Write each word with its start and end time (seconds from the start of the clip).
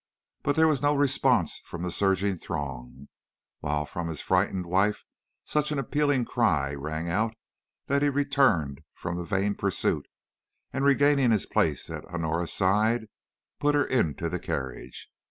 "But 0.41 0.55
there 0.55 0.67
was 0.67 0.81
no 0.81 0.95
response 0.95 1.61
from 1.63 1.83
the 1.83 1.91
surging 1.91 2.39
throng; 2.39 3.07
while 3.59 3.85
from 3.85 4.07
his 4.07 4.19
frightened 4.19 4.65
wife 4.65 5.05
such 5.45 5.71
an 5.71 5.77
appealing 5.77 6.25
cry 6.25 6.73
rung 6.73 7.07
out 7.07 7.35
that 7.85 8.01
he 8.01 8.09
returned 8.09 8.81
from 8.95 9.15
the 9.15 9.23
vain 9.25 9.53
pursuit, 9.53 10.07
and 10.73 10.83
regaining 10.83 11.29
his 11.29 11.45
place 11.45 11.87
at 11.91 12.03
Honora's 12.05 12.51
side, 12.51 13.09
put 13.59 13.75
her 13.75 13.85
into 13.85 14.27
the 14.27 14.39
carriage. 14.39 15.07